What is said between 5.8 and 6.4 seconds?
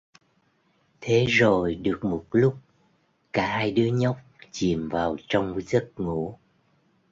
ngủ